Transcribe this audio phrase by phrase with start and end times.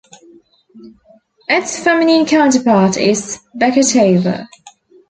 [1.47, 4.47] Its feminine counterpart is Beketova.